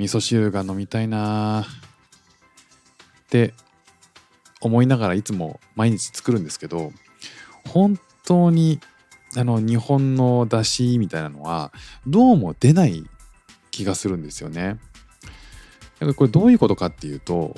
[0.00, 3.52] 味噌汁が飲みたいなって
[4.62, 6.92] 思いながらいつも毎日作るんですけど
[7.68, 8.80] 本当に
[9.36, 11.70] あの日本の出汁みたいなのは
[12.06, 13.04] どうも出ない
[13.70, 14.78] 気がするんですよね。
[16.16, 17.54] これどういうことかっていうと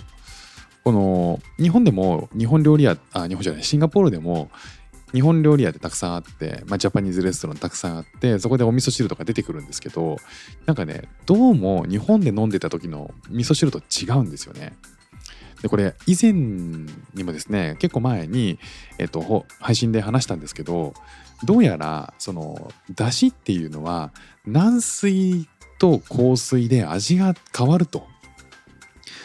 [0.83, 4.51] この日本でも日本料理屋あ日本じゃないシンガポールでも
[5.13, 10.17] 日本料理屋ってたくさんあって、まあ、ジャパニーズレストランたくさんあってそこでお味噌汁とか出てくるんですけど
[10.67, 14.73] なんかねどうも日本で飲んでた時の味噌汁と違うんですよね。
[15.61, 18.59] でこれ以前にもですね結構前に、
[18.99, 20.93] えっと、配信で話したんですけど
[21.45, 24.13] どうやらその出汁っていうのは
[24.45, 25.49] 軟水
[25.79, 28.07] と硬水で味が変わると。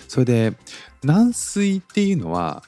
[0.07, 0.53] それで
[1.03, 2.63] 軟水っていうのは、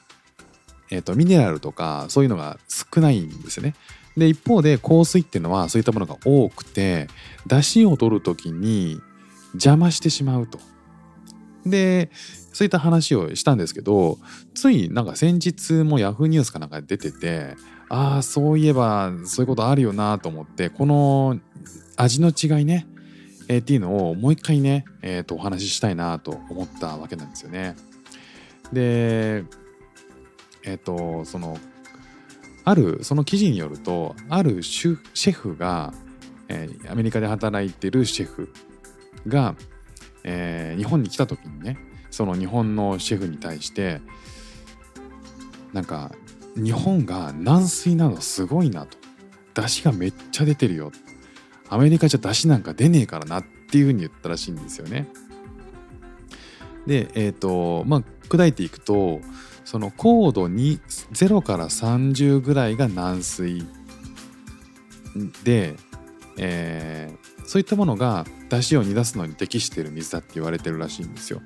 [0.90, 3.74] えっとミネラルとかそういうのが少ないんですよね。
[4.16, 7.06] で一方で硬水っていうのはそういったものが多くて
[7.46, 9.00] 出汁を取る時に
[9.52, 10.58] 邪魔してしまうと。
[11.64, 12.10] で
[12.52, 14.18] そういった話をしたんですけど
[14.54, 17.54] ついなんか先日もヤフーニュースかなんかで出てて
[17.88, 21.38] ああそういえばそういうことあるよなと思ってこの
[21.96, 22.86] 味の違いね、
[23.48, 27.76] えーっていうのをもう一回ね、えーとお話ししたいなと思ったわけなんですよね。
[28.72, 29.44] で
[30.64, 31.58] えっ、とその
[32.64, 35.92] あるその記事によるとあるシェフが、
[36.48, 38.52] えーアメリカで働いてるシェフ
[39.26, 39.54] が、
[40.24, 41.78] えー日本に来た時にね
[42.10, 44.00] その日本のシェフに対して
[45.72, 46.12] なんか
[46.56, 48.98] 日本が軟水なのすごいなと
[49.54, 50.92] 出汁がめっちゃ出てるよ
[51.68, 55.06] アメリカじゃ出汁なんか出ねえからなっていうふうに言ったらしいんですよね。
[56.86, 59.20] でえっ、とまあ砕いていくと
[59.64, 60.80] その高度に
[61.12, 63.66] 0から30ぐらいが軟水
[65.44, 65.76] で、
[66.38, 71.40] えーそういったものが出汁を煮出すのに適している水だって言われてるらしいんですよ。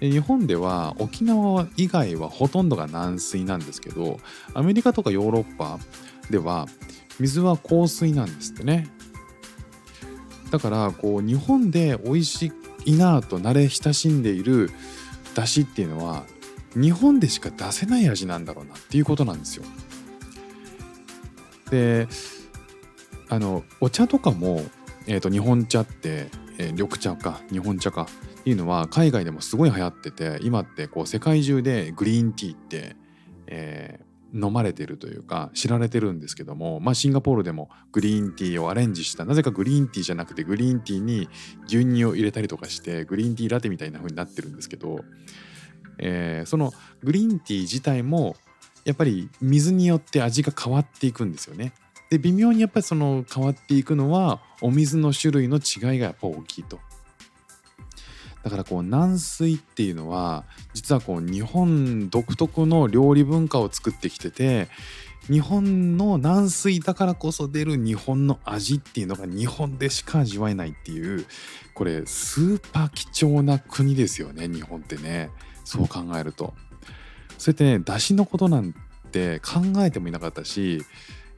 [0.00, 4.20] 日本では沖縄以外はほとんどが軟水なんですけど
[4.54, 5.78] アメリカとかヨーロッパ
[6.30, 6.66] では
[7.20, 8.88] 水は硬水なんですってね
[10.50, 12.52] だからこう日本で美味し
[12.86, 14.70] いなと慣れ親しんでいる
[15.34, 16.24] 出汁っていうのは
[16.80, 19.64] 日本でしか出せない味なんだろうなっていうことなんですよ。
[21.70, 22.08] で
[23.28, 24.62] あのお茶とかも、
[25.06, 26.28] えー、と日本茶って、
[26.58, 28.08] えー緑茶か日本茶か
[28.40, 32.96] っていうのは海外でもすごい流行ってて今ってこう世界中でグリーンティーって、
[33.46, 41.28] えー飲まれてるというか知られてるんですけども、まあ、シンガポールでもグリーンティーをアレンジしたなぜかグリーンティーじゃなくてグリーンティーに
[41.66, 45.00] 牛乳を入れたりとかしてグリーンティーラテみたいな風になってるんですけど、
[45.98, 46.72] えーその
[47.02, 48.36] グリーンティー自体も
[48.84, 51.72] やっぱり水によって味が変わっていくんですよね。
[52.10, 56.78] で微妙にやっぱりその変わっていくのはお水の種類の違いがやっぱ大きいと。
[58.42, 64.68] だからこう軟水っていうのは実はこう日本独特の料理文化を作ってきてて
[65.26, 71.26] 日本の軟水だからこそ出る日本の味っていうのが日本でしか味わえないっていう
[71.74, 75.30] これスーパー貴重な国ですよね日本ってね
[75.68, 76.54] そう考えると。
[77.36, 78.74] そうやってね出汁のことなん
[79.12, 80.82] て考えてもいなかったし、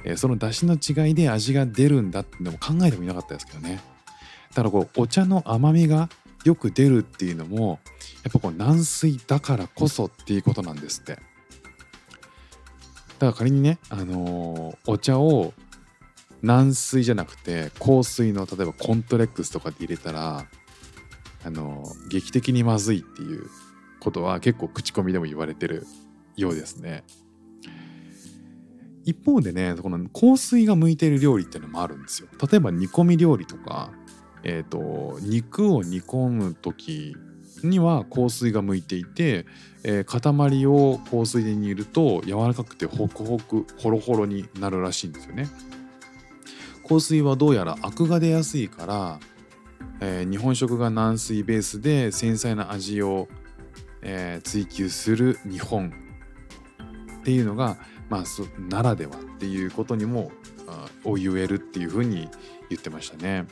[0.05, 3.81] えーその出汁の違いで味が出るんだってのも考えてもいなかったですけどね。
[4.51, 6.09] だからこうお茶の甘みが
[6.45, 7.81] よく出るっていうのも
[8.23, 11.15] やっぱこう軟水だからこそっていうことなんですって。
[11.15, 11.25] だか
[13.27, 15.53] ら仮にね、あのーお茶を
[16.41, 20.47] 軟水じゃなくて硬水の例えばコントレックスとかで入れたら、
[21.45, 23.51] あのー劇的にまずいっていう
[24.01, 25.87] ことは結構口コミでも言われてる
[26.37, 27.05] ようですね。
[29.05, 32.29] 一方でねこの香水が向いてる料理っていうのもあるんですよ。
[32.51, 33.93] 例えば煮込み料理とか、
[34.43, 37.17] えー、と肉を煮込む時
[37.63, 39.47] には香水が向いていて、
[39.85, 45.49] えー塊を香水で煮ると柔らかくてホクホクホロホロになるらしいんですよね。
[46.89, 49.21] 香水はどうやらアクが出やすいから、
[50.01, 53.29] えー日本食が軟水ベースで繊細な味を、
[54.03, 55.93] えー追求する日本
[57.21, 57.77] っていうのが、
[58.09, 60.33] まあ、そならではっていうことにも
[60.67, 62.29] あを言えるっていうふうに
[62.69, 63.47] 言ってましたね。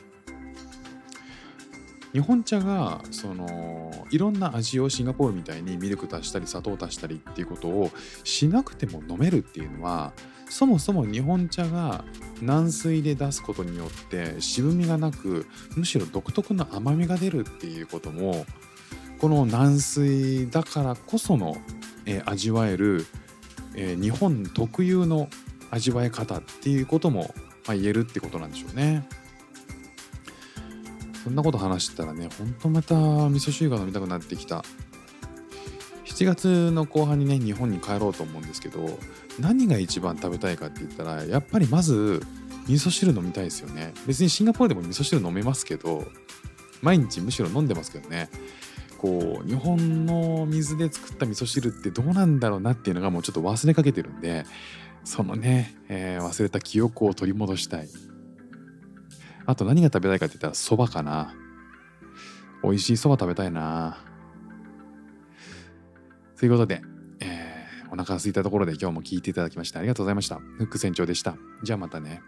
[2.11, 7.91] 日本茶がそのいろんな味をシンガポールみたいにミルク足したり砂糖足したりっていうことを
[8.23, 10.13] しなくても飲めるっていうのは
[10.49, 12.03] そもそも日本茶が
[12.41, 18.45] 軟水で出すことによって渋みがなくむしろ独特の甘みが出るっていうことも
[19.19, 21.57] この軟水だからこその、
[22.05, 23.05] えー味わえる、
[23.75, 25.29] えー日本特有の
[25.71, 27.33] 味わい方っていうことも、
[27.67, 29.07] まあ、言えるってことなんでしょうね。
[31.23, 34.63] そんなこと話してたらね、ほんとまた味噌汁が飲みたくなってきた。
[36.05, 38.97] 7月の後半にね、日本に帰ろうと思うんですけど、
[39.39, 42.21] 何が一番食べたいかって言ったら、やっぱりまず
[42.67, 43.93] 味噌汁飲みたいですよね。
[44.07, 46.07] 別にシンガポールでも味噌汁飲めますけど、
[46.81, 48.29] 毎日むしろ飲んでますけどね。
[48.99, 54.45] こう日本の水で作った味噌汁ってどうなんだろうなっていうのがもうちょっと忘れかけてるんで
[55.03, 57.89] そのね、えー忘れた記憶を取り戻したい。
[59.45, 61.33] あと何が食べたいかって言ったらそばかな。
[62.61, 63.97] 美味しいそば食べたいな。
[66.37, 66.81] ということで、
[67.21, 67.59] えー
[67.91, 70.35] お腹が空いたところで今日も聞いていただきましてありがとうございました。
[70.35, 71.37] フック船長でした。
[71.63, 72.21] じゃあまたね。